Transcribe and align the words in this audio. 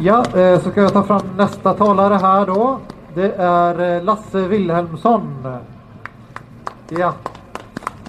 Ja, 0.00 0.24
eh, 0.38 0.60
så 0.60 0.70
ska 0.70 0.80
jag 0.80 0.92
ta 0.92 1.02
fram 1.02 1.22
nästa 1.36 1.74
talare 1.74 2.14
här 2.14 2.46
då. 2.46 2.78
Det 3.14 3.34
är 3.34 3.96
eh, 3.96 4.04
Lasse 4.04 4.48
Wilhelmsson. 4.48 5.58
Ja. 6.88 7.14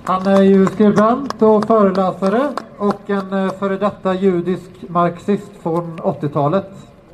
Han 0.03 0.27
är 0.27 0.41
ju 0.41 0.65
skribent 0.65 1.41
och 1.41 1.65
föreläsare 1.65 2.53
och 2.77 3.09
en 3.09 3.33
eh, 3.33 3.51
före 3.51 3.77
detta 3.77 4.13
judisk 4.13 4.69
marxist 4.87 5.51
från 5.63 5.99
80-talet. 5.99 6.71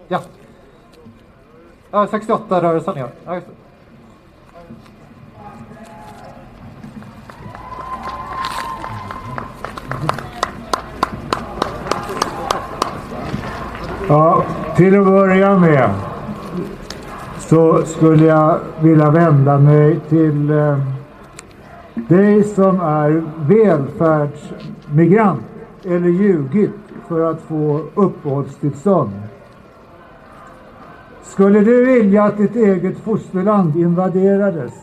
Ja. 0.08 0.20
ja 1.92 2.08
68 2.08 2.62
rörelsen 2.62 2.94
ja. 2.98 3.08
ja 3.26 3.42
Ja, 14.08 14.44
till 14.76 15.00
att 15.00 15.06
börja 15.06 15.60
med 15.60 15.90
så 17.40 17.86
skulle 17.86 18.26
jag 18.26 18.60
vilja 18.82 19.10
vända 19.10 19.60
mig 19.60 20.00
till 20.10 20.52
eh, 20.52 20.78
dig 21.94 22.44
som 22.44 22.80
är 22.80 23.24
välfärdsmigrant 23.48 25.42
eller 25.84 26.10
ljugit 26.10 26.72
för 27.08 27.32
att 27.32 27.42
få 27.42 27.82
uppehållstillstånd. 27.96 29.12
Skulle 31.24 31.60
du 31.60 31.86
vilja 31.86 32.24
att 32.24 32.38
ditt 32.38 32.56
eget 32.56 32.98
fosterland 32.98 33.76
invaderades 33.76 34.74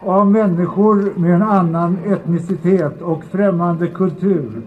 av 0.00 0.30
människor 0.30 1.12
med 1.16 1.34
en 1.34 1.42
annan 1.42 1.98
etnicitet 2.06 3.02
och 3.02 3.24
främmande 3.24 3.86
kultur 3.86 4.62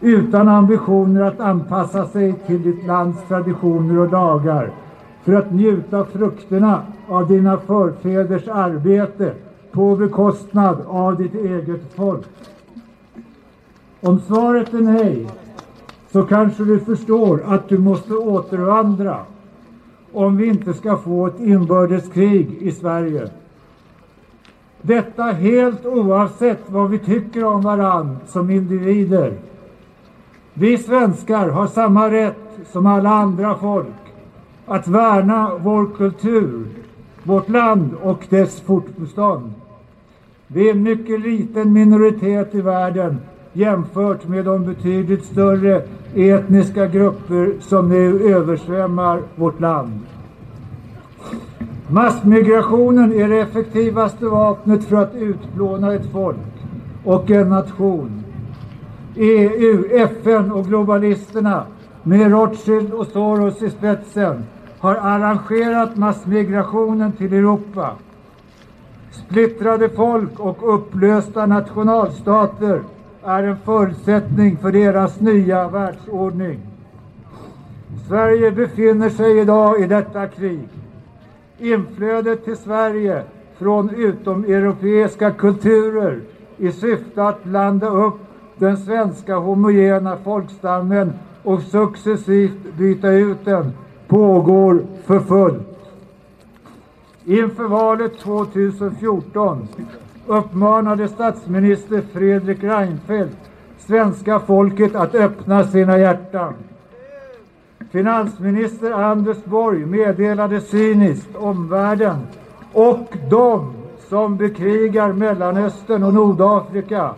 utan 0.00 0.48
ambitioner 0.48 1.20
att 1.20 1.40
anpassa 1.40 2.06
sig 2.06 2.32
till 2.32 2.62
ditt 2.62 2.86
lands 2.86 3.28
traditioner 3.28 3.98
och 3.98 4.12
lagar 4.12 4.70
för 5.24 5.32
att 5.32 5.52
njuta 5.52 6.04
frukterna 6.04 6.82
av 7.08 7.28
dina 7.28 7.58
förfäders 7.58 8.48
arbete 8.48 9.32
på 9.72 9.96
bekostnad 9.96 10.76
av 10.86 11.16
ditt 11.16 11.34
eget 11.34 11.94
folk? 11.94 12.26
Om 14.00 14.18
svaret 14.18 14.74
är 14.74 14.80
nej, 14.80 15.26
så 16.12 16.22
kanske 16.22 16.64
du 16.64 16.78
förstår 16.78 17.42
att 17.46 17.68
du 17.68 17.78
måste 17.78 18.14
återvandra 18.14 19.18
om 20.12 20.36
vi 20.36 20.46
inte 20.46 20.74
ska 20.74 20.96
få 20.96 21.26
ett 21.26 21.40
inbördeskrig 21.40 22.58
i 22.60 22.72
Sverige. 22.72 23.28
Detta 24.82 25.22
helt 25.22 25.86
oavsett 25.86 26.60
vad 26.66 26.90
vi 26.90 26.98
tycker 26.98 27.44
om 27.44 27.62
varann 27.62 28.16
som 28.26 28.50
individer. 28.50 29.32
Vi 30.58 30.78
svenskar 30.78 31.48
har 31.48 31.66
samma 31.66 32.10
rätt 32.10 32.58
som 32.72 32.86
alla 32.86 33.10
andra 33.10 33.56
folk 33.56 33.86
att 34.66 34.88
värna 34.88 35.50
vår 35.58 35.86
kultur, 35.96 36.66
vårt 37.22 37.48
land 37.48 37.90
och 38.02 38.26
dess 38.28 38.60
fortbestånd. 38.60 39.52
Vi 40.46 40.68
är 40.68 40.74
en 40.74 40.82
mycket 40.82 41.20
liten 41.20 41.72
minoritet 41.72 42.54
i 42.54 42.60
världen 42.60 43.18
jämfört 43.52 44.28
med 44.28 44.44
de 44.44 44.64
betydligt 44.64 45.24
större 45.24 45.82
etniska 46.14 46.86
grupper 46.86 47.54
som 47.60 47.88
nu 47.88 48.34
översvämmar 48.34 49.22
vårt 49.34 49.60
land. 49.60 50.00
Massmigrationen 51.88 53.12
är 53.12 53.28
det 53.28 53.40
effektivaste 53.40 54.26
vapnet 54.26 54.84
för 54.84 54.96
att 54.96 55.14
utplåna 55.14 55.94
ett 55.94 56.12
folk 56.12 56.36
och 57.04 57.30
en 57.30 57.48
nation. 57.48 58.25
EU, 59.16 59.84
FN 59.92 60.52
och 60.52 60.66
globalisterna 60.66 61.66
med 62.02 62.30
Rothschild 62.30 62.92
och 62.92 63.06
Soros 63.06 63.62
i 63.62 63.70
spetsen 63.70 64.44
har 64.78 64.94
arrangerat 64.94 65.96
massmigrationen 65.96 67.12
till 67.12 67.32
Europa. 67.32 67.92
Splittrade 69.10 69.88
folk 69.88 70.40
och 70.40 70.74
upplösta 70.74 71.46
nationalstater 71.46 72.80
är 73.24 73.42
en 73.42 73.56
förutsättning 73.64 74.56
för 74.56 74.72
deras 74.72 75.20
nya 75.20 75.68
världsordning. 75.68 76.60
Sverige 78.08 78.50
befinner 78.50 79.10
sig 79.10 79.38
idag 79.38 79.80
i 79.80 79.86
detta 79.86 80.26
krig. 80.26 80.68
Inflödet 81.58 82.44
till 82.44 82.56
Sverige 82.56 83.22
från 83.58 83.90
utomeuropeiska 83.90 85.30
kulturer 85.30 86.20
i 86.56 86.72
syfte 86.72 87.22
att 87.22 87.44
blanda 87.44 87.88
upp 87.88 88.25
den 88.58 88.76
svenska 88.76 89.36
homogena 89.36 90.16
folkstammen 90.24 91.12
och 91.42 91.62
successivt 91.62 92.74
byta 92.78 93.10
ut 93.10 93.44
den 93.44 93.72
pågår 94.08 94.82
för 95.04 95.20
fullt. 95.20 95.76
Inför 97.24 97.64
valet 97.64 98.18
2014 98.18 99.68
uppmanade 100.26 101.08
statsminister 101.08 102.02
Fredrik 102.12 102.64
Reinfeldt 102.64 103.36
svenska 103.78 104.40
folket 104.40 104.94
att 104.94 105.14
öppna 105.14 105.64
sina 105.64 105.98
hjärtan. 105.98 106.54
Finansminister 107.90 108.92
Anders 108.92 109.44
Borg 109.44 109.86
meddelade 109.86 110.60
cyniskt 110.60 111.36
omvärlden 111.36 112.16
och 112.72 113.16
de 113.30 113.72
som 114.08 114.36
bekrigar 114.36 115.12
Mellanöstern 115.12 116.02
och 116.02 116.14
Nordafrika 116.14 117.14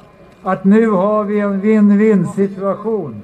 att 0.48 0.64
nu 0.64 0.90
har 0.90 1.24
vi 1.24 1.40
en 1.40 1.62
win-win 1.62 2.26
situation 2.26 3.22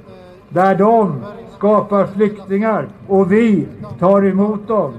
där 0.49 0.75
de 0.75 1.25
skapar 1.57 2.07
flyktingar 2.07 2.89
och 3.09 3.33
vi 3.33 3.67
tar 3.99 4.25
emot 4.27 4.69
dem. 4.69 4.93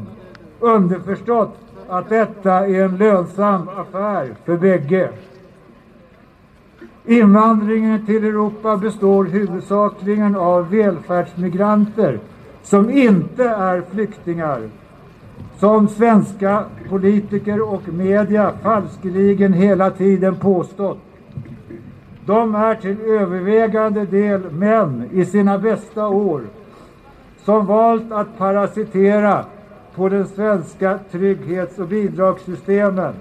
Underförstått 0.60 1.58
att 1.88 2.10
detta 2.10 2.54
är 2.54 2.84
en 2.84 2.98
lönsam 2.98 3.70
affär 3.70 4.36
för 4.46 4.58
bägge. 4.58 5.10
Invandringen 7.06 8.06
till 8.06 8.24
Europa 8.24 8.78
består 8.78 9.26
huvudsakligen 9.26 10.36
av 10.36 10.70
välfärdsmigranter 10.70 12.20
som 12.64 12.90
inte 12.90 13.44
är 13.44 13.82
flyktingar. 13.92 14.70
Som 15.60 15.88
svenska 15.88 16.64
politiker 16.90 17.74
och 17.74 17.88
media 17.94 18.54
falskeligen 18.64 19.54
hela 19.54 19.90
tiden 19.92 20.36
påstått. 20.36 20.98
De 22.26 22.56
är 22.56 22.76
till 22.76 23.02
övervägande 23.02 24.06
del 24.06 24.52
män 24.52 25.10
i 25.12 25.26
sina 25.26 25.58
bästa 25.58 26.08
år 26.08 26.42
som 27.44 27.66
valt 27.66 28.12
att 28.12 28.38
parasitera 28.38 29.46
på 29.96 30.10
den 30.10 30.28
svenska 30.28 31.00
trygghets 31.12 31.80
och 31.80 31.88
bidragssystemen 31.88 33.14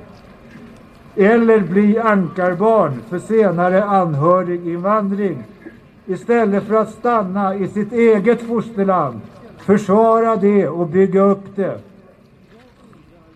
eller 1.16 1.60
bli 1.60 1.98
ankarbarn 1.98 3.00
för 3.08 3.18
senare 3.18 3.84
anhöriginvandring 3.84 5.44
istället 6.06 6.64
för 6.64 6.74
att 6.74 6.90
stanna 6.90 7.54
i 7.54 7.68
sitt 7.68 7.92
eget 7.92 8.42
fosterland, 8.42 9.20
försvara 9.58 10.36
det 10.36 10.68
och 10.68 10.86
bygga 10.86 11.20
upp 11.20 11.56
det. 11.56 11.78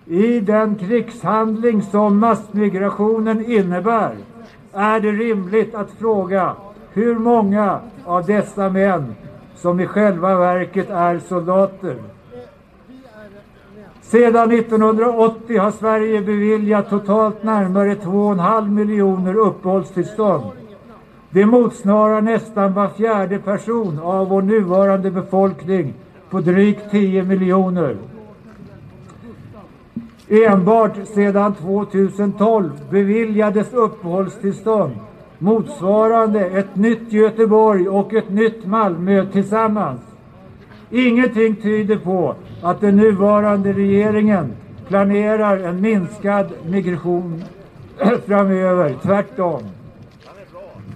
I 0.06 0.40
den 0.40 0.74
krigshandling 0.74 1.82
som 1.82 2.18
massmigrationen 2.18 3.44
innebär 3.50 4.16
är 4.78 5.00
det 5.00 5.12
rimligt 5.12 5.74
att 5.74 5.90
fråga 5.90 6.56
hur 6.92 7.18
många 7.18 7.80
av 8.04 8.26
dessa 8.26 8.68
män 8.68 9.14
som 9.56 9.80
i 9.80 9.86
själva 9.86 10.36
verket 10.36 10.90
är 10.90 11.18
soldater. 11.18 11.96
Sedan 14.02 14.52
1980 14.52 15.58
har 15.58 15.70
Sverige 15.70 16.22
beviljat 16.22 16.90
totalt 16.90 17.42
närmare 17.42 17.94
2,5 17.94 18.70
miljoner 18.70 19.34
uppehållstillstånd. 19.34 20.44
Det 21.30 21.46
motsvarar 21.46 22.20
nästan 22.20 22.74
var 22.74 22.88
fjärde 22.88 23.38
person 23.38 23.98
av 24.02 24.28
vår 24.28 24.42
nuvarande 24.42 25.10
befolkning 25.10 25.94
på 26.30 26.40
drygt 26.40 26.90
10 26.90 27.22
miljoner. 27.22 27.96
Enbart 30.30 30.96
sedan 31.14 31.54
2012 31.54 32.70
beviljades 32.90 33.72
uppehållstillstånd 33.72 34.92
motsvarande 35.38 36.40
ett 36.46 36.76
nytt 36.76 37.12
Göteborg 37.12 37.88
och 37.88 38.14
ett 38.14 38.30
nytt 38.30 38.66
Malmö 38.66 39.26
tillsammans. 39.32 40.00
Ingenting 40.90 41.56
tyder 41.56 41.96
på 41.96 42.34
att 42.62 42.80
den 42.80 42.96
nuvarande 42.96 43.72
regeringen 43.72 44.52
planerar 44.88 45.58
en 45.58 45.80
minskad 45.80 46.46
migration 46.70 47.44
framöver, 48.26 48.96
tvärtom. 49.02 49.62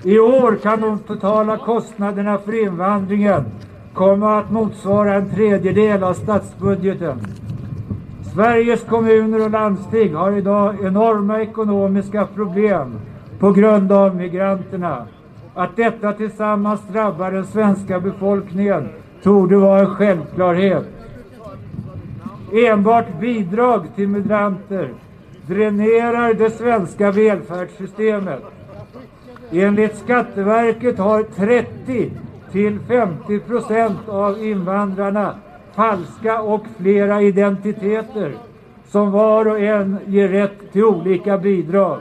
I 0.02 0.19
år 0.19 0.56
kan 0.62 0.81
de 0.81 0.99
totala 0.99 1.56
kostnaderna 1.56 2.38
för 2.38 2.64
invandringen 2.64 3.44
komma 3.94 4.38
att 4.38 4.50
motsvara 4.50 5.14
en 5.14 5.31
tredjedel 5.31 6.05
av 6.05 6.14
statsbudgeten. 6.14 7.20
Sveriges 8.34 8.84
kommuner 8.84 9.44
och 9.44 9.50
landsting 9.50 10.14
har 10.14 10.32
idag 10.32 10.75
enorma 10.84 11.40
ekonomiska 11.40 12.26
problem 12.26 13.00
på 13.38 13.52
grund 13.52 13.93
av 13.93 14.17
migranterna. 14.17 15.06
Att 15.55 15.76
detta 15.76 16.12
tillsammans 16.12 16.81
drabbar 16.93 17.31
den 17.31 17.46
svenska 17.46 18.00
befolkningen 18.00 18.88
torde 19.23 19.56
vara 19.56 19.81
en 19.81 19.87
självklarhet. 19.87 20.84
Enbart 22.52 23.20
bidrag 23.20 23.87
till 23.96 24.08
migranter 24.08 24.90
dränerar 25.46 26.34
det 26.34 26.50
svenska 26.50 27.11
välfärdssystemet. 27.11 28.43
Enligt 29.50 29.99
Skatteverket 29.99 30.99
har 30.99 31.23
30 31.23 32.11
till 32.52 32.79
50 32.88 33.38
procent 33.38 34.08
av 34.08 34.44
invandrarna 34.44 35.34
falska 35.74 36.42
och 36.42 36.66
flera 36.78 37.22
identiteter 37.22 38.32
som 38.88 39.10
var 39.10 39.46
och 39.46 39.60
en 39.60 39.98
ger 40.06 40.28
rätt 40.28 40.72
till 40.72 40.84
olika 40.84 41.38
bidrag. 41.38 41.98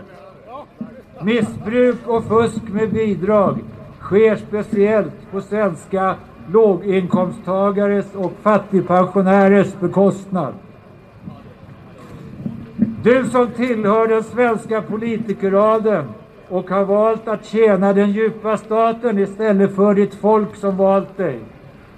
Missbruk 1.22 2.08
och 2.08 2.26
fusk 2.26 2.62
med 2.70 2.94
bidrag 2.94 3.60
sker 4.00 4.36
speciellt 4.36 5.32
på 5.32 5.42
svenska 5.42 6.16
låginkomsttagares 6.52 8.16
och 8.16 8.34
fattigpensionärers 8.42 9.80
bekostnad. 9.80 10.54
Du 13.04 13.26
som 13.26 13.48
tillhör 13.48 14.08
den 14.08 14.24
svenska 14.24 14.82
politikerraden 14.82 16.06
och 16.50 16.70
har 16.70 16.86
valt 16.86 17.28
att 17.28 17.46
tjäna 17.46 17.94
den 17.94 18.12
djupa 18.12 18.58
staten 18.58 19.20
istället 19.20 19.76
för 19.76 19.94
ditt 19.94 20.16
folk 20.16 20.56
som 20.56 20.78
valt 20.78 21.18
dig. 21.18 21.40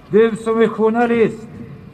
Du 0.09 0.35
som 0.35 0.61
är 0.61 0.67
journalist 0.67 1.47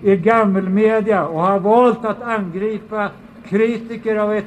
i 0.03 0.15
gammelmedia 0.15 1.25
och 1.25 1.41
har 1.41 1.59
valt 1.59 2.05
att 2.05 2.21
angripa 2.21 3.09
kritiker 3.49 4.15
av 4.15 4.41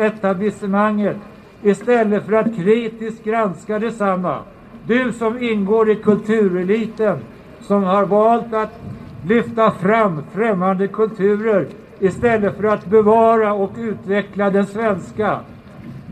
etablissemanget 0.00 1.16
istället 1.62 2.26
för 2.26 2.32
att 2.32 2.56
kritiskt 2.56 3.24
granska 3.24 3.78
detsamma. 3.78 4.38
Du 4.86 5.12
som 5.12 5.42
ingår 5.42 5.90
i 5.90 5.96
kultureliten 5.96 7.18
som 7.60 7.84
har 7.84 8.06
valt 8.06 8.54
att 8.54 8.80
lyfta 9.26 9.70
fram 9.70 10.22
främmande 10.32 10.88
kulturer 10.88 11.66
istället 11.98 12.56
för 12.56 12.64
att 12.64 12.86
bevara 12.86 13.52
och 13.52 13.72
utveckla 13.78 14.50
den 14.50 14.66
svenska. 14.66 15.40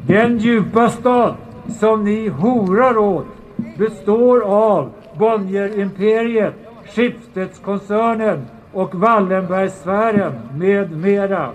Den 0.06 0.38
djupa 0.38 0.88
stat 0.88 1.36
som 1.80 2.04
ni 2.04 2.28
horar 2.28 2.98
åt 2.98 3.26
består 3.78 4.40
av 4.40 4.90
Bonnierimperiet, 5.18 6.54
Schibstedkoncernen 6.94 8.44
och 8.74 8.94
Wallenbergsfären 8.94 10.32
med 10.56 10.92
mera. 10.92 11.50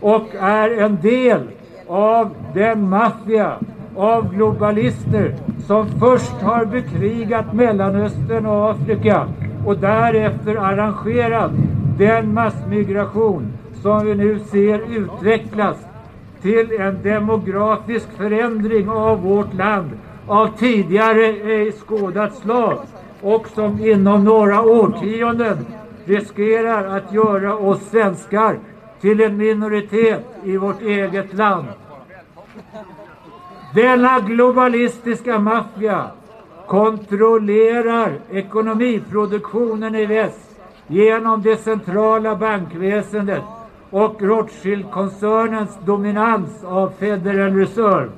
Och 0.00 0.34
är 0.40 0.70
en 0.82 0.98
del 1.00 1.40
av 1.88 2.30
den 2.54 2.88
maffia 2.88 3.58
av 3.96 4.34
globalister 4.34 5.34
som 5.66 5.86
först 6.00 6.32
har 6.42 6.64
bekrigat 6.64 7.52
Mellanöstern 7.52 8.46
och 8.46 8.70
Afrika 8.70 9.28
och 9.66 9.78
därefter 9.78 10.56
arrangerat 10.56 11.50
den 11.98 12.34
massmigration 12.34 13.52
som 13.82 14.06
vi 14.06 14.14
nu 14.14 14.38
ser 14.38 14.96
utvecklas 14.96 15.76
till 16.42 16.72
en 16.80 17.02
demografisk 17.02 18.08
förändring 18.16 18.88
av 18.88 19.22
vårt 19.22 19.54
land 19.54 19.90
av 20.26 20.48
tidigare 20.58 21.26
ej 21.26 21.72
skådat 21.72 22.34
slag 22.34 22.78
och 23.22 23.48
som 23.48 23.86
inom 23.86 24.24
några 24.24 24.62
årtionden 24.62 25.66
riskerar 26.04 26.96
att 26.96 27.12
göra 27.12 27.56
oss 27.56 27.80
svenskar 27.90 28.58
till 29.00 29.20
en 29.20 29.36
minoritet 29.36 30.24
i 30.44 30.56
vårt 30.56 30.82
eget 30.82 31.34
land. 31.34 31.66
Denna 33.74 34.20
globalistiska 34.20 35.38
maffia 35.38 36.10
kontrollerar 36.66 38.12
ekonomiproduktionen 38.30 39.94
i 39.94 40.06
väst 40.06 40.60
genom 40.86 41.42
det 41.42 41.56
centrala 41.56 42.36
bankväsendet 42.36 43.42
och 43.90 44.22
Rothschild-koncernens 44.22 45.78
dominans 45.84 46.64
av 46.64 46.92
Federal 46.98 47.54
Reserve. 47.54 48.08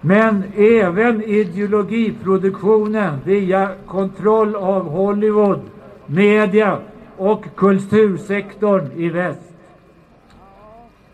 Men 0.00 0.42
även 0.56 1.22
ideologiproduktionen 1.22 3.18
via 3.24 3.70
kontroll 3.86 4.56
av 4.56 4.88
Hollywood, 4.88 5.60
media 6.06 6.78
och 7.16 7.44
kultursektorn 7.56 8.90
i 8.96 9.08
väst. 9.08 9.52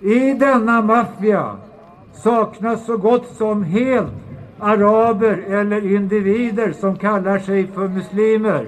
I 0.00 0.34
denna 0.34 0.82
maffia 0.82 1.56
saknas 2.12 2.86
så 2.86 2.96
gott 2.96 3.26
som 3.36 3.64
helt 3.64 4.12
araber 4.58 5.44
eller 5.48 5.94
individer 5.94 6.72
som 6.72 6.96
kallar 6.96 7.38
sig 7.38 7.66
för 7.66 7.88
muslimer. 7.88 8.66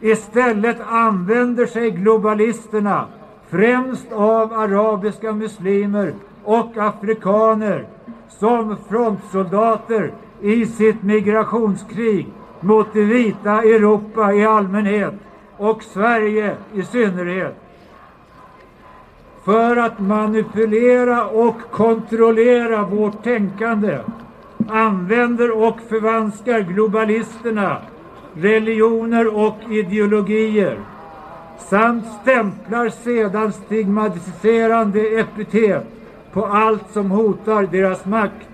Istället 0.00 0.76
använder 0.86 1.66
sig 1.66 1.90
globalisterna 1.90 3.06
främst 3.48 4.12
av 4.12 4.52
arabiska 4.52 5.32
muslimer 5.32 6.12
och 6.44 6.76
afrikaner 6.76 7.86
som 8.28 8.76
frontsoldater 8.88 10.12
i 10.40 10.66
sitt 10.66 11.02
migrationskrig 11.02 12.28
mot 12.66 12.86
det 12.92 13.04
vita 13.04 13.62
Europa 13.62 14.34
i 14.34 14.44
allmänhet 14.44 15.14
och 15.56 15.82
Sverige 15.82 16.56
i 16.74 16.82
synnerhet. 16.82 17.54
För 19.44 19.76
att 19.76 20.00
manipulera 20.00 21.26
och 21.26 21.56
kontrollera 21.70 22.82
vårt 22.82 23.24
tänkande 23.24 23.98
använder 24.68 25.50
och 25.50 25.80
förvanskar 25.88 26.60
globalisterna 26.60 27.78
religioner 28.34 29.36
och 29.36 29.56
ideologier 29.70 30.78
samt 31.58 32.04
stämplar 32.22 32.88
sedan 32.88 33.52
stigmatiserande 33.52 35.00
epitet 35.00 35.86
på 36.32 36.46
allt 36.46 36.90
som 36.92 37.10
hotar 37.10 37.62
deras 37.62 38.04
makt. 38.04 38.48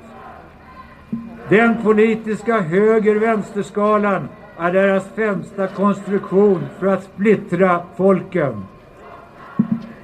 Den 1.52 1.82
politiska 1.82 2.60
höger-vänsterskalan 2.60 4.28
är 4.58 4.72
deras 4.72 5.04
främsta 5.14 5.66
konstruktion 5.66 6.64
för 6.78 6.86
att 6.86 7.04
splittra 7.04 7.80
folken. 7.96 8.64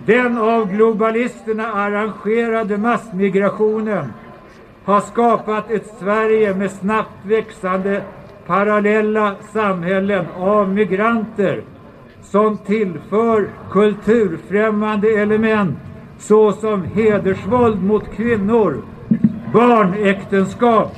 Den 0.07 0.39
av 0.39 0.73
globalisterna 0.73 1.73
arrangerade 1.73 2.79
massmigrationen 2.79 4.13
har 4.85 5.01
skapat 5.01 5.71
ett 5.71 5.95
Sverige 5.99 6.55
med 6.55 6.71
snabbt 6.71 7.27
växande 7.27 8.03
parallella 8.47 9.35
samhällen 9.53 10.27
av 10.39 10.69
migranter 10.69 11.63
som 12.23 12.59
tillför 12.59 13.49
kulturfrämmande 13.71 15.09
element 15.09 15.79
såsom 16.19 16.85
hedersvåld 16.85 17.83
mot 17.83 18.17
kvinnor, 18.17 18.83
barnäktenskap, 19.53 20.93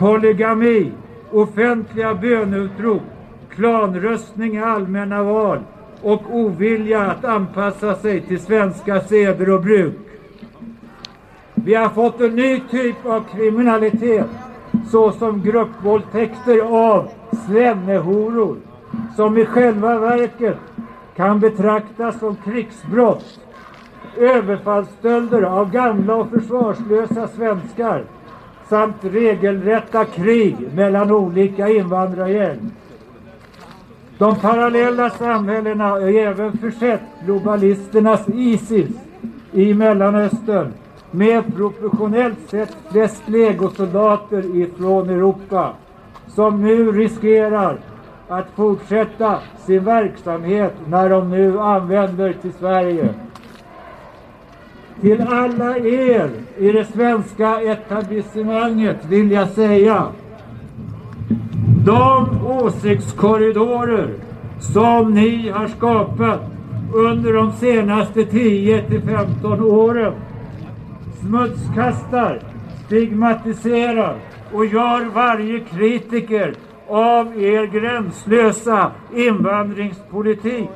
polygami, 0.00 0.92
offentliga 1.30 2.14
böneutrop, 2.14 3.02
klanröstning 3.50 4.56
i 4.56 4.62
allmänna 4.62 5.22
val 5.22 5.58
och 6.02 6.22
ovilja 6.34 7.00
att 7.00 7.24
anpassa 7.24 7.94
sig 7.94 8.20
till 8.20 8.40
svenska 8.40 9.00
seder 9.00 9.50
och 9.50 9.62
bruk. 9.62 9.98
Vi 11.54 11.74
har 11.74 11.88
fått 11.88 12.20
en 12.20 12.34
ny 12.34 12.60
typ 12.70 13.06
av 13.06 13.24
kriminalitet 13.34 14.26
såsom 14.90 15.42
gruppvåldtäkter 15.42 16.60
av 16.60 17.08
svennehoror 17.46 18.56
som 19.16 19.38
i 19.38 19.46
själva 19.46 19.98
verket 19.98 20.58
kan 21.16 21.40
betraktas 21.40 22.18
som 22.18 22.36
krigsbrott. 22.36 23.40
Överfallsstölder 24.16 25.42
av 25.42 25.70
gamla 25.70 26.14
och 26.14 26.30
försvarslösa 26.30 27.28
svenskar 27.28 28.04
samt 28.70 28.96
regelrätta 29.00 30.04
krig 30.04 30.56
mellan 30.74 31.10
olika 31.10 31.68
invandrargäng. 31.68 32.58
De 34.18 34.36
parallella 34.36 35.10
samhällena 35.10 35.84
har 35.88 36.00
även 36.00 36.58
försett 36.58 37.00
globalisternas 37.24 38.28
Isis 38.28 38.90
i 39.52 39.74
Mellanöstern 39.74 40.72
med 41.10 41.56
proportionellt 41.56 42.50
sett 42.50 42.76
flest 42.90 43.22
legosoldater 43.28 44.56
ifrån 44.56 45.10
Europa 45.10 45.72
som 46.26 46.62
nu 46.62 46.92
riskerar 46.92 47.78
att 48.28 48.46
fortsätta 48.56 49.38
sin 49.66 49.84
verksamhet 49.84 50.74
när 50.88 51.10
de 51.10 51.30
nu 51.30 51.60
använder 51.60 52.32
till 52.32 52.52
Sverige. 52.52 53.14
Till 55.00 55.20
alla 55.20 55.76
er 55.78 56.30
i 56.58 56.72
det 56.72 56.84
svenska 56.84 57.60
etablissemanget 57.60 58.96
vill 59.08 59.30
jag 59.30 59.48
säga 59.48 60.06
de 61.84 62.46
åsiktskorridorer 62.46 64.08
som 64.60 65.14
ni 65.14 65.48
har 65.48 65.68
skapat 65.68 66.40
under 66.94 67.32
de 67.32 67.52
senaste 67.52 68.24
10 68.24 68.82
till 68.82 69.02
15 69.02 69.60
åren 69.60 70.12
smutskastar, 71.20 72.40
stigmatiserar 72.86 74.16
och 74.52 74.66
gör 74.66 75.04
varje 75.14 75.60
kritiker 75.60 76.54
av 76.88 77.42
er 77.42 77.66
gränslösa 77.66 78.90
invandringspolitik 79.14 80.70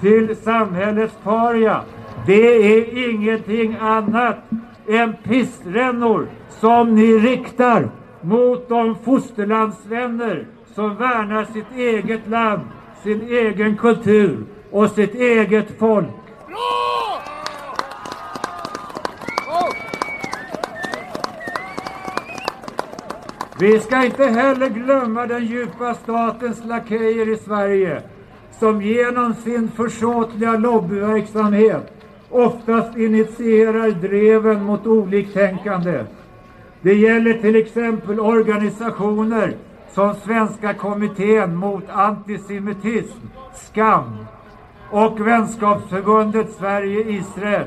till 0.00 0.36
samhällets 0.36 1.14
paria. 1.24 1.80
Det 2.26 2.76
är 2.76 3.10
ingenting 3.10 3.76
annat 3.80 4.38
än 4.88 5.14
pissrännor 5.22 6.28
som 6.48 6.94
ni 6.94 7.18
riktar 7.18 7.90
mot 8.20 8.68
de 8.68 8.96
fosterlandsvänner 9.04 10.46
som 10.74 10.96
värnar 10.96 11.44
sitt 11.44 11.76
eget 11.76 12.28
land, 12.28 12.60
sin 13.02 13.22
egen 13.28 13.76
kultur 13.76 14.44
och 14.70 14.90
sitt 14.90 15.14
eget 15.14 15.78
folk. 15.78 16.06
Vi 23.60 23.80
ska 23.80 24.04
inte 24.04 24.24
heller 24.24 24.68
glömma 24.68 25.26
den 25.26 25.46
djupa 25.46 25.94
statens 25.94 26.64
lakejer 26.64 27.28
i 27.28 27.36
Sverige 27.36 28.02
som 28.58 28.82
genom 28.82 29.34
sin 29.34 29.70
försåtliga 29.70 30.52
lobbyverksamhet 30.52 32.01
oftast 32.32 32.96
initierar 32.96 33.90
dreven 33.90 34.64
mot 34.64 34.86
oliktänkande. 34.86 36.04
Det 36.80 36.94
gäller 36.94 37.34
till 37.34 37.56
exempel 37.56 38.20
organisationer 38.20 39.56
som 39.94 40.14
Svenska 40.14 40.74
kommittén 40.74 41.56
mot 41.56 41.84
antisemitism, 41.88 43.26
SKAM, 43.54 44.26
och 44.90 45.26
Vänskapsförbundet 45.26 46.52
Sverige-Israel. 46.58 47.66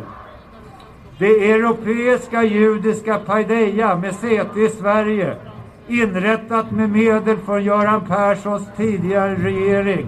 Det 1.20 1.52
europeiska 1.52 2.44
judiska 2.44 3.20
Paideia 3.20 3.96
med 3.96 4.16
säte 4.16 4.60
i 4.60 4.70
Sverige, 4.70 5.36
inrättat 5.88 6.72
med 6.72 6.90
medel 6.90 7.38
från 7.38 7.64
Göran 7.64 8.06
Perssons 8.06 8.68
tidigare 8.78 9.36
regering 9.36 10.08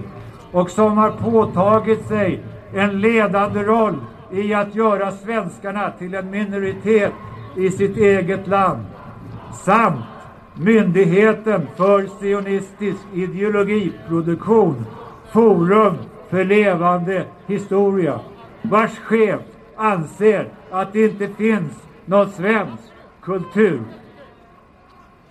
och 0.51 0.69
som 0.69 0.97
har 0.97 1.11
påtagit 1.11 2.07
sig 2.07 2.43
en 2.73 3.01
ledande 3.01 3.63
roll 3.63 3.95
i 4.31 4.53
att 4.53 4.75
göra 4.75 5.12
svenskarna 5.12 5.91
till 5.91 6.15
en 6.15 6.29
minoritet 6.29 7.13
i 7.55 7.69
sitt 7.69 7.98
eget 7.98 8.48
land. 8.48 8.86
Samt 9.53 10.05
Myndigheten 10.60 11.67
för 11.75 12.07
sionistisk 12.19 13.01
ideologiproduktion, 13.13 14.86
Forum 15.31 15.98
för 16.29 16.46
levande 16.46 17.25
historia, 17.48 18.19
vars 18.62 19.00
chef 19.00 19.41
anser 19.75 20.50
att 20.72 20.93
det 20.93 21.03
inte 21.03 21.27
finns 21.27 21.74
någon 22.05 22.29
svensk 22.29 22.84
kultur. 23.22 23.81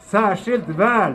Särskilt 0.00 0.68
väl 0.68 1.12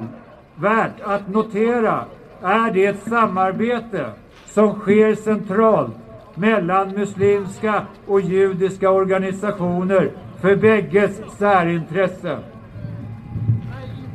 värt 0.55 1.01
att 1.03 1.29
notera 1.29 2.05
är 2.41 2.71
det 2.71 3.03
samarbete 3.03 4.11
som 4.45 4.79
sker 4.79 5.15
centralt 5.15 5.95
mellan 6.41 6.89
muslimska 6.89 7.86
och 8.07 8.21
judiska 8.21 8.89
organisationer 8.89 10.12
för 10.41 10.55
bägges 10.55 11.21
särintressen. 11.38 12.39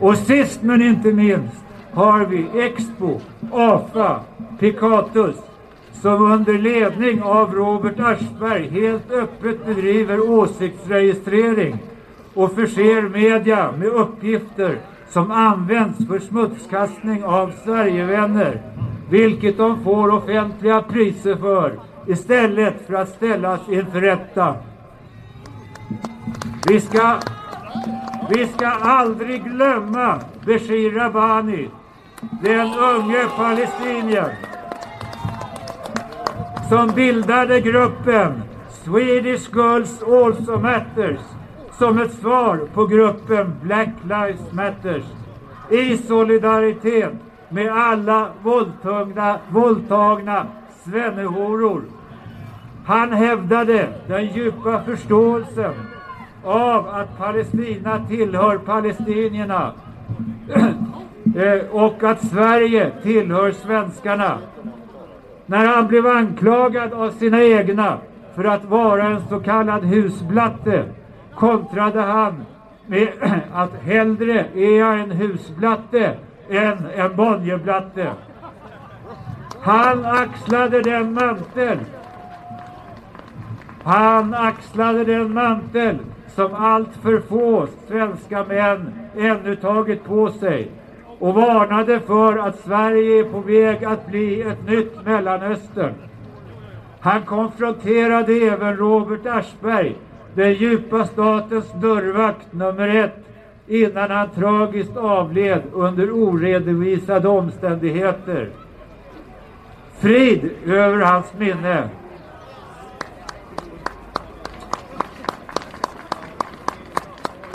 Och 0.00 0.18
sist 0.18 0.62
men 0.62 0.82
inte 0.82 1.12
minst 1.12 1.64
har 1.92 2.26
vi 2.26 2.60
Expo, 2.60 3.20
AFA, 3.52 4.20
Picatus 4.60 5.36
som 5.92 6.32
under 6.32 6.58
ledning 6.58 7.22
av 7.22 7.54
Robert 7.54 8.00
Aschberg 8.00 8.68
helt 8.68 9.10
öppet 9.10 9.66
bedriver 9.66 10.30
åsiktsregistrering 10.30 11.78
och 12.34 12.54
förser 12.54 13.02
media 13.02 13.72
med 13.78 13.88
uppgifter 13.88 14.78
som 15.08 15.30
används 15.30 16.06
för 16.06 16.18
smutskastning 16.18 17.24
av 17.24 17.52
Sverigevänner, 17.64 18.62
vilket 19.10 19.56
de 19.56 19.84
får 19.84 20.10
offentliga 20.10 20.82
priser 20.82 21.36
för 21.36 21.80
istället 22.06 22.86
för 22.86 22.94
att 22.94 23.08
ställas 23.08 23.68
inför 23.68 24.00
rätta. 24.00 24.54
Vi 26.68 26.80
ska, 26.80 27.16
vi 28.30 28.46
ska 28.46 28.66
aldrig 28.68 29.44
glömma 29.44 30.20
Beshir 30.46 30.90
Rabani, 30.90 31.68
den 32.42 32.74
unge 32.74 33.26
palestiniern 33.36 34.30
som 36.68 36.88
bildade 36.94 37.60
gruppen 37.60 38.42
Swedish 38.84 39.54
Girls 39.54 40.02
Also 40.02 40.58
Matters 40.58 41.20
som 41.78 41.98
ett 41.98 42.14
svar 42.14 42.68
på 42.74 42.86
gruppen 42.86 43.54
Black 43.62 43.88
Lives 44.02 44.52
Matters 44.52 45.04
i 45.70 45.96
solidaritet 45.96 47.12
med 47.56 47.72
alla 47.72 48.28
våldtagna, 48.42 49.38
våldtagna 49.50 50.46
svennehoror. 50.84 51.82
Han 52.86 53.12
hävdade 53.12 53.88
den 54.06 54.26
djupa 54.26 54.82
förståelsen 54.82 55.74
av 56.44 56.88
att 56.88 57.18
Palestina 57.18 58.06
tillhör 58.08 58.58
palestinierna 58.58 59.72
eh, 61.36 61.66
och 61.70 62.02
att 62.02 62.26
Sverige 62.26 62.90
tillhör 63.02 63.52
svenskarna. 63.52 64.38
När 65.46 65.66
han 65.66 65.86
blev 65.86 66.06
anklagad 66.06 66.92
av 66.92 67.10
sina 67.10 67.42
egna 67.42 67.98
för 68.34 68.44
att 68.44 68.64
vara 68.64 69.04
en 69.04 69.20
så 69.28 69.40
kallad 69.40 69.84
husblatte 69.84 70.84
kontrade 71.34 72.00
han 72.00 72.44
med 72.86 73.08
att 73.54 73.82
hellre 73.84 74.46
är 74.54 74.78
jag 74.78 75.00
en 75.00 75.10
husblatte 75.10 76.16
än 76.50 76.86
en 76.96 77.16
Bonnierplatte. 77.16 78.10
Han 79.60 80.04
axlade 80.04 80.82
den 80.82 81.14
mantel 81.14 81.78
han 83.86 84.34
axlade 84.34 85.04
den 85.04 85.34
mantel 85.34 85.96
som 86.34 86.54
allt 86.54 86.96
för 87.02 87.20
få 87.20 87.66
svenska 87.88 88.44
män 88.44 88.94
ännu 89.16 89.56
tagit 89.56 90.04
på 90.04 90.30
sig 90.30 90.70
och 91.18 91.34
varnade 91.34 92.00
för 92.00 92.38
att 92.38 92.60
Sverige 92.60 93.20
är 93.20 93.24
på 93.24 93.40
väg 93.40 93.84
att 93.84 94.06
bli 94.06 94.42
ett 94.42 94.66
nytt 94.66 95.04
Mellanöstern. 95.04 95.94
Han 97.00 97.22
konfronterade 97.22 98.32
även 98.32 98.76
Robert 98.76 99.26
Aschberg, 99.26 99.96
den 100.34 100.52
djupa 100.52 101.04
statens 101.04 101.72
dörrvakt 101.72 102.52
nummer 102.52 102.88
ett, 102.88 103.16
innan 103.68 104.10
han 104.10 104.30
tragiskt 104.30 104.96
avled 104.96 105.62
under 105.72 106.10
oredovisade 106.10 107.28
omständigheter. 107.28 108.50
Frid 109.98 110.50
över 110.66 111.04
hans 111.04 111.26
minne. 111.38 111.88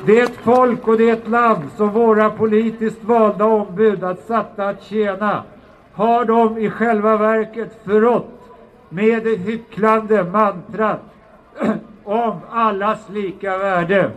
Det 0.05 0.31
folk 0.43 0.87
och 0.87 0.97
det 0.97 1.27
land 1.27 1.63
som 1.77 1.89
våra 1.89 2.29
politiskt 2.29 3.03
valda 3.03 3.45
ombud 3.45 4.03
att 4.03 4.27
satta 4.27 4.67
att 4.67 4.83
tjäna 4.83 5.43
har 5.93 6.25
de 6.25 6.57
i 6.57 6.69
själva 6.69 7.17
verket 7.17 7.79
förrått 7.85 8.41
med 8.89 9.23
det 9.23 9.35
hycklande 9.35 10.23
mantrat 10.23 11.01
om 12.03 12.39
allas 12.51 13.09
lika 13.09 13.57
värde. 13.57 14.11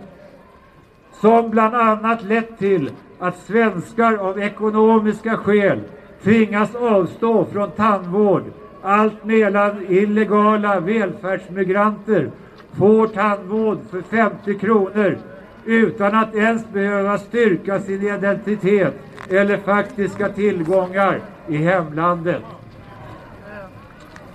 Som 1.25 1.51
bland 1.51 1.75
annat 1.75 2.23
lett 2.23 2.59
till 2.59 2.91
att 3.19 3.39
svenskar 3.47 4.17
av 4.17 4.41
ekonomiska 4.41 5.37
skäl 5.37 5.81
tvingas 6.23 6.75
avstå 6.75 7.45
från 7.53 7.71
tandvård 7.71 8.43
allt 8.83 9.25
medan 9.25 9.87
illegala 9.89 10.81
välfärdsmigranter 10.81 12.31
får 12.79 13.07
tandvård 13.07 13.79
för 13.91 14.03
50 14.03 14.59
kronor 14.59 15.19
utan 15.65 16.15
att 16.15 16.35
ens 16.35 16.73
behöva 16.73 17.19
styrka 17.19 17.81
sin 17.81 18.03
identitet 18.09 18.95
eller 19.31 19.57
faktiska 19.57 20.29
tillgångar 20.29 21.21
i 21.49 21.57
hemlandet. 21.57 22.43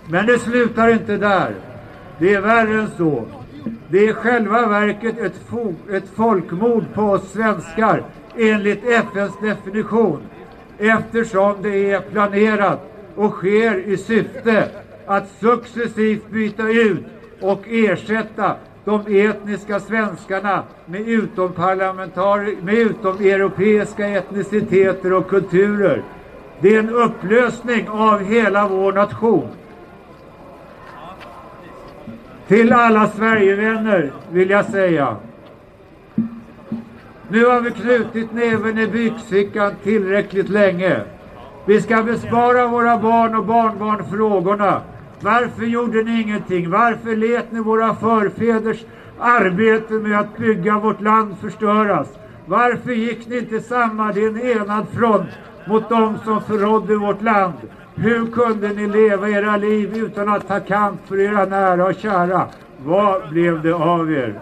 Men 0.07 0.25
det 0.25 0.39
slutar 0.39 0.89
inte 0.89 1.17
där. 1.17 1.55
Det 2.19 2.33
är 2.33 2.41
värre 2.41 2.81
än 2.81 2.89
så. 2.97 3.25
Det 3.87 3.97
är 3.97 4.09
i 4.09 4.13
själva 4.13 4.67
verket 4.67 5.19
ett, 5.19 5.35
ett 5.91 6.09
folkmord 6.15 6.83
på 6.93 7.01
oss 7.01 7.31
svenskar 7.31 8.03
enligt 8.37 8.85
FNs 8.85 9.39
definition 9.41 10.19
eftersom 10.77 11.55
det 11.61 11.91
är 11.91 12.01
planerat 12.01 12.79
och 13.15 13.31
sker 13.31 13.77
i 13.77 13.97
syfte 13.97 14.69
att 15.05 15.29
successivt 15.39 16.29
byta 16.29 16.69
ut 16.69 17.05
och 17.41 17.61
ersätta 17.67 18.55
de 18.85 19.29
etniska 19.29 19.79
svenskarna 19.79 20.63
med, 20.85 21.01
med 22.63 22.77
utomeuropeiska 22.77 24.07
etniciteter 24.07 25.13
och 25.13 25.29
kulturer. 25.29 26.03
Det 26.61 26.75
är 26.75 26.79
en 26.79 26.89
upplösning 26.89 27.89
av 27.89 28.23
hela 28.23 28.67
vår 28.67 28.93
nation. 28.93 29.47
Till 32.49 32.73
alla 32.73 33.07
Sverigevänner 33.07 34.11
vill 34.31 34.49
jag 34.49 34.65
säga. 34.65 35.15
Nu 37.29 37.45
har 37.45 37.61
vi 37.61 37.71
knutit 37.71 38.33
näven 38.33 38.77
i 38.77 38.87
byxfickan 38.87 39.73
tillräckligt 39.83 40.49
länge. 40.49 41.01
Vi 41.65 41.81
ska 41.81 42.03
bespara 42.03 42.67
våra 42.67 42.97
barn 42.97 43.35
och 43.35 43.45
barnbarn 43.45 44.03
frågorna. 44.11 44.81
Varför 45.21 45.65
gjorde 45.65 46.03
ni 46.03 46.21
ingenting? 46.21 46.69
Varför 46.69 47.15
lät 47.15 47.51
ni 47.51 47.59
våra 47.59 47.95
förfäders 47.95 48.85
arbete 49.19 49.93
med 49.93 50.19
att 50.19 50.37
bygga 50.37 50.79
vårt 50.79 51.01
land 51.01 51.35
förstöras? 51.41 52.07
Varför 52.45 52.91
gick 52.91 53.27
ni 53.27 53.37
inte 53.37 53.61
samman 53.61 54.17
i 54.17 54.25
en 54.25 54.41
enad 54.41 54.85
front 54.93 55.29
mot 55.69 55.89
dem 55.89 56.17
som 56.25 56.41
förrådde 56.41 56.95
vårt 56.95 57.21
land? 57.21 57.53
Hur 57.95 58.25
kunde 58.25 58.69
ni 58.69 58.87
leva 58.87 59.29
era 59.29 59.57
liv 59.57 59.97
utan 59.97 60.29
att 60.29 60.47
ta 60.47 60.59
kamp 60.59 61.07
för 61.07 61.19
era 61.19 61.45
nära 61.45 61.85
och 61.85 61.95
kära? 61.95 62.47
Vad 62.83 63.29
blev 63.29 63.61
det 63.61 63.73
av 63.73 64.13
er? 64.13 64.39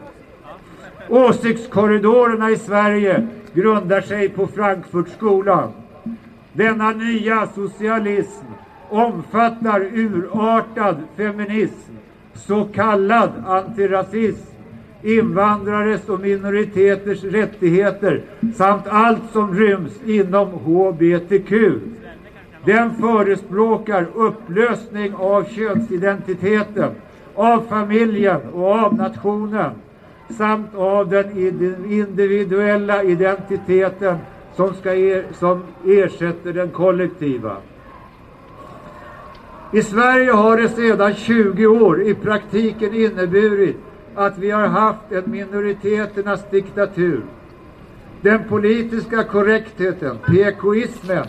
Åsiktskorridorerna 1.10 2.52
i 2.52 2.58
Sverige 2.58 3.28
grundar 3.54 4.02
sig 4.02 4.30
på 4.30 4.48
Frankfurtskolan. 4.48 5.72
Denna 6.54 6.92
nya 6.92 7.48
socialism 7.56 8.46
omfattar 8.90 9.82
urartad 9.82 10.96
feminism, 11.18 11.92
så 12.34 12.66
kallad 12.66 13.30
antirasism, 13.48 14.57
invandrares 15.08 16.10
och 16.10 16.20
minoriteters 16.20 17.24
rättigheter 17.24 18.22
samt 18.56 18.88
allt 18.88 19.32
som 19.34 19.56
ryms 19.56 20.02
inom 20.06 20.48
HBTQ. 20.48 21.80
Den 22.66 22.94
förespråkar 22.96 24.08
upplösning 24.16 25.14
av 25.16 25.44
könsidentiteten, 25.44 26.92
av 27.36 27.64
familjen 27.70 28.42
och 28.54 28.72
av 28.72 28.96
nationen 28.96 29.72
samt 30.30 30.76
av 30.76 31.10
den 31.10 31.38
individuella 31.92 33.04
identiteten 33.04 34.18
som, 34.56 34.74
ska 34.74 34.96
er, 34.96 35.26
som 35.40 35.64
ersätter 35.86 36.54
den 36.54 36.70
kollektiva. 36.70 37.58
I 39.74 39.82
Sverige 39.82 40.32
har 40.32 40.58
det 40.58 40.70
sedan 40.70 41.14
20 41.14 41.68
år 41.68 42.02
i 42.02 42.14
praktiken 42.14 42.94
inneburit 42.94 43.78
att 44.18 44.38
vi 44.38 44.52
har 44.52 44.68
haft 44.68 45.12
en 45.12 45.32
minoriteternas 45.32 46.50
diktatur. 46.52 47.22
Den 48.22 48.44
politiska 48.44 49.24
korrektheten, 49.24 50.18
PKismen, 50.18 51.26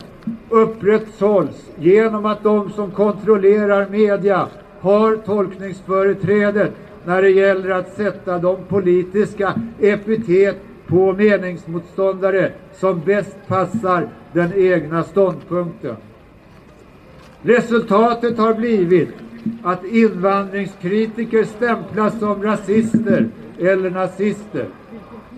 upprätthålls 0.48 1.70
genom 1.78 2.26
att 2.26 2.42
de 2.42 2.70
som 2.70 2.90
kontrollerar 2.90 3.88
media 3.88 4.48
har 4.80 5.16
tolkningsföreträdet 5.16 6.72
när 7.04 7.22
det 7.22 7.30
gäller 7.30 7.70
att 7.70 7.96
sätta 7.96 8.38
de 8.38 8.56
politiska 8.68 9.54
epitet 9.80 10.56
på 10.86 11.12
meningsmotståndare 11.12 12.52
som 12.72 13.00
bäst 13.00 13.36
passar 13.46 14.08
den 14.32 14.52
egna 14.54 15.04
ståndpunkten. 15.04 15.96
Resultatet 17.42 18.38
har 18.38 18.54
blivit 18.54 19.08
att 19.62 19.84
invandringskritiker 19.84 21.44
stämplas 21.44 22.18
som 22.18 22.42
rasister 22.42 23.28
eller 23.58 23.90
nazister. 23.90 24.66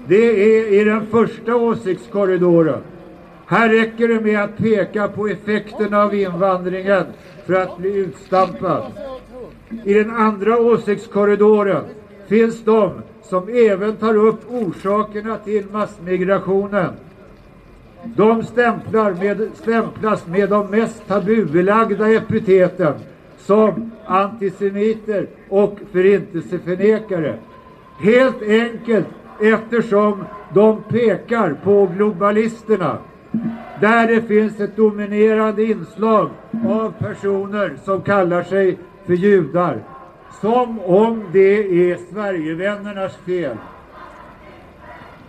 Det 0.07 0.57
är 0.57 0.73
i 0.81 0.85
den 0.85 1.07
första 1.07 1.57
åsiktskorridoren. 1.57 2.83
Här 3.47 3.69
räcker 3.69 4.09
det 4.09 4.21
med 4.21 4.43
att 4.43 4.57
peka 4.57 5.09
på 5.09 5.29
effekterna 5.29 6.03
av 6.03 6.15
invandringen 6.15 7.05
för 7.47 7.55
att 7.55 7.79
bli 7.79 7.97
utstampad. 7.97 8.83
I 9.85 9.95
den 9.95 10.11
andra 10.11 10.59
åsiktskorridoren 10.59 11.85
finns 12.29 12.65
de 12.65 12.93
som 13.23 13.49
även 13.49 13.97
tar 13.97 14.17
upp 14.17 14.41
orsakerna 14.51 15.37
till 15.37 15.65
massmigrationen. 15.73 16.93
De 18.05 18.43
stämplar 18.43 19.15
med, 19.15 19.49
stämplas 19.55 20.27
med 20.27 20.51
de 20.51 20.71
mest 20.71 21.09
tabubelagda 21.09 22.09
epiteten 22.09 22.95
som 23.47 23.91
antisemiter 24.07 25.27
och 25.49 25.79
förintelseförnekare. 25.93 27.39
Helt 28.01 28.43
enkelt 28.43 29.07
eftersom 29.41 30.25
de 30.55 30.83
pekar 30.83 31.57
på 31.65 31.87
globalisterna 31.97 32.99
där 33.81 34.07
det 34.07 34.21
finns 34.21 34.61
ett 34.61 34.77
dominerande 34.77 35.65
inslag 35.65 36.31
av 36.69 36.93
personer 36.99 37.77
som 37.85 38.03
kallar 38.03 38.43
sig 38.43 38.79
för 39.07 39.15
judar. 39.15 39.83
Som 40.41 40.81
om 40.81 41.25
det 41.33 41.91
är 41.91 41.99
Sverigevännernas 42.13 43.17
fel. 43.17 43.57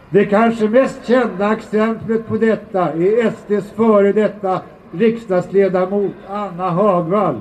Det 0.10 0.26
kanske 0.26 0.68
mest 0.68 1.08
kända 1.08 1.54
exemplet 1.54 2.28
på 2.28 2.38
detta 2.38 2.82
är 2.82 3.32
SDs 3.32 3.72
före 3.72 4.12
detta 4.12 4.62
riksdagsledamot 4.92 6.14
Anna 6.28 6.70
Hagvall 6.70 7.40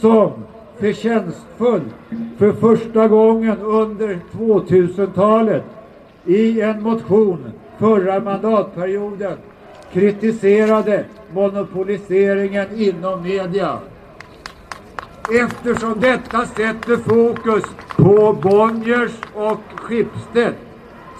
som 0.00 0.32
förtjänstfullt 0.78 1.94
för 2.38 2.52
första 2.52 3.08
gången 3.08 3.58
under 3.60 4.18
2000-talet 4.32 5.64
i 6.24 6.60
en 6.60 6.82
motion 6.82 7.52
förra 7.78 8.20
mandatperioden 8.20 9.36
kritiserade 9.92 11.04
monopoliseringen 11.32 12.66
inom 12.76 13.22
media. 13.22 13.78
Eftersom 15.42 16.00
detta 16.00 16.46
sätter 16.46 16.96
fokus 16.96 17.64
på 17.96 18.36
Bonniers 18.42 19.12
och 19.34 19.60
Schibsted 19.76 20.54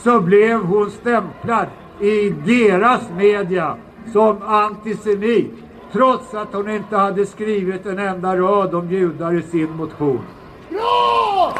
så 0.05 0.21
blev 0.21 0.59
hon 0.59 0.91
stämplad 0.91 1.67
i 2.01 2.31
deras 2.31 3.03
media 3.17 3.77
som 4.13 4.43
antisemit 4.43 5.53
trots 5.95 6.35
att 6.35 6.53
hon 6.53 6.71
inte 6.71 6.97
hade 6.97 7.27
skrivit 7.27 7.87
en 7.87 7.99
enda 7.99 8.37
rad 8.37 8.75
om 8.75 8.91
judar 8.91 9.35
i 9.35 9.43
sin 9.43 9.71
motion. 9.71 10.25
Bra! 10.71 11.55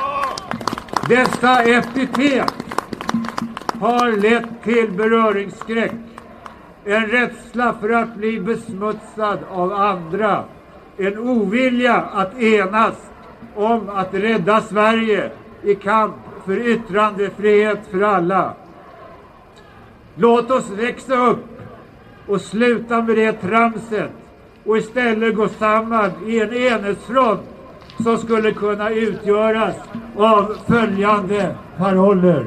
Dessa 1.09 1.63
epitet 1.63 2.55
har 3.81 4.13
lett 4.13 4.63
till 4.65 4.91
beröringsskräck, 4.91 5.93
en 6.85 7.07
rädsla 7.07 7.75
för 7.81 7.91
att 7.91 8.17
bli 8.17 8.41
besmutsad 8.41 9.39
av 9.51 9.73
andra, 9.73 10.45
en 10.97 11.19
ovilja 11.19 11.95
att 11.95 12.39
enas 12.39 12.95
om 13.55 13.89
att 13.89 14.15
rädda 14.15 14.61
Sverige 14.61 15.31
i 15.63 15.75
kamp 15.75 16.17
för 16.45 16.69
yttrandefrihet 16.69 17.81
för 17.91 18.01
alla. 18.01 18.55
Låt 20.15 20.51
oss 20.51 20.71
växa 20.71 21.17
upp 21.17 21.61
och 22.27 22.41
sluta 22.41 23.03
med 23.03 23.17
det 23.17 23.33
tramset 23.33 24.11
och 24.65 24.79
istället 24.79 25.35
gå 25.37 25.49
samman 25.49 26.11
i 26.27 26.41
en 26.41 26.55
enhetsfront 26.55 27.41
som 28.03 28.19
skulle 28.19 28.53
kunna 28.53 28.91
utgöras 28.91 29.75
av 30.17 30.57
följande 30.67 31.55
paroller. 31.79 32.47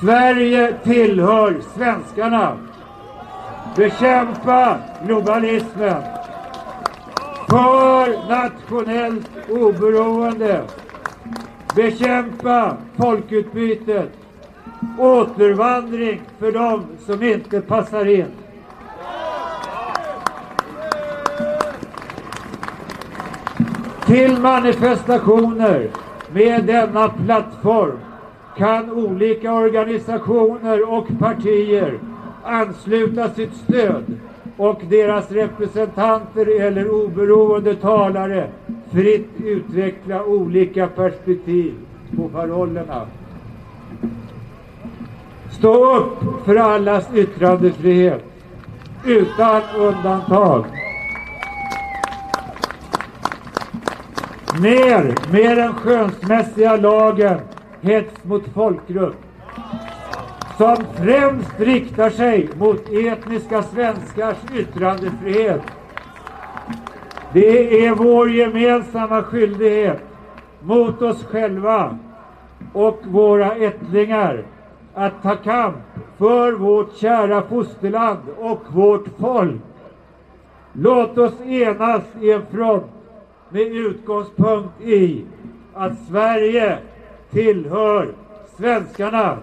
Sverige 0.00 0.74
tillhör 0.84 1.60
svenskarna. 1.74 2.56
Bekämpa 3.76 4.76
globalismen. 5.06 6.02
För 7.48 8.28
nationellt 8.28 9.30
oberoende. 9.50 10.62
Bekämpa 11.76 12.76
folkutbytet. 12.96 14.10
Återvandring 14.98 16.22
för 16.38 16.52
dem 16.52 16.84
som 17.06 17.22
inte 17.22 17.60
passar 17.60 18.06
in. 18.06 18.26
Till 24.08 24.40
manifestationer 24.40 25.90
med 26.32 26.64
denna 26.64 27.08
plattform 27.08 27.98
kan 28.56 28.90
olika 28.90 29.52
organisationer 29.52 30.92
och 30.92 31.06
partier 31.18 31.98
ansluta 32.44 33.30
sitt 33.30 33.54
stöd 33.54 34.04
och 34.56 34.80
deras 34.88 35.30
representanter 35.30 36.60
eller 36.60 36.90
oberoende 36.90 37.74
talare 37.74 38.48
fritt 38.92 39.30
utveckla 39.44 40.24
olika 40.24 40.86
perspektiv 40.86 41.74
på 42.16 42.28
parollerna. 42.28 43.06
Stå 45.50 45.96
upp 45.96 46.44
för 46.44 46.56
allas 46.56 47.08
yttrandefrihet 47.14 48.24
utan 49.04 49.62
undantag. 49.76 50.64
Ner 54.60 55.32
med 55.32 55.56
den 55.56 55.74
skönsmässiga 55.74 56.76
lagen 56.76 57.40
hets 57.80 58.24
mot 58.24 58.44
folkgrupp 58.54 59.16
som 60.56 60.76
främst 60.96 61.60
riktar 61.60 62.10
sig 62.10 62.48
mot 62.58 62.88
etniska 62.88 63.62
svenskars 63.62 64.36
yttrandefrihet. 64.54 65.62
Det 67.32 67.86
är 67.86 67.94
vår 67.94 68.30
gemensamma 68.30 69.22
skyldighet 69.22 70.00
mot 70.60 71.02
oss 71.02 71.24
själva 71.24 71.98
och 72.72 73.00
våra 73.06 73.52
ättlingar 73.52 74.44
att 74.94 75.22
ta 75.22 75.36
kamp 75.36 75.76
för 76.18 76.52
vårt 76.52 76.96
kära 76.96 77.42
fosterland 77.42 78.18
och 78.38 78.62
vårt 78.68 79.06
folk. 79.20 79.60
Låt 80.72 81.18
oss 81.18 81.40
enas 81.40 82.02
i 82.20 82.32
en 82.32 82.46
front 82.52 82.84
med 83.50 83.62
utgångspunkt 83.62 84.80
i 84.80 85.24
att 85.74 85.92
Sverige 86.08 86.78
tillhör 87.30 88.14
svenskarna. 88.56 89.38